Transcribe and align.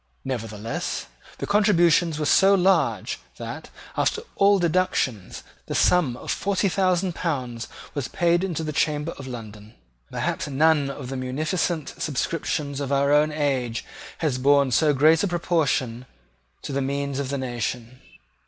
Nevertheless 0.25 1.05
the 1.37 1.45
contributions 1.45 2.17
were 2.17 2.25
so 2.25 2.55
large 2.55 3.19
that, 3.37 3.69
after 3.95 4.23
all 4.35 4.57
deductions, 4.57 5.43
the 5.67 5.75
sum 5.75 6.17
of 6.17 6.31
forty 6.31 6.67
thousand 6.67 7.13
pounds 7.13 7.67
was 7.93 8.07
paid 8.07 8.43
into 8.43 8.63
the 8.63 8.73
Chamber 8.73 9.11
of 9.19 9.27
London. 9.27 9.75
Perhaps 10.09 10.47
none 10.47 10.89
of 10.89 11.09
the 11.09 11.17
munificent 11.17 11.93
subscriptions 11.99 12.79
of 12.79 12.91
our 12.91 13.13
own 13.13 13.31
age 13.31 13.85
has 14.17 14.39
borne 14.39 14.71
so 14.71 14.91
great 14.91 15.21
a 15.23 15.27
proportion 15.27 16.07
to 16.63 16.71
the 16.73 16.81
means 16.81 17.19
of 17.19 17.29
the 17.29 17.37
nation. 17.37 17.99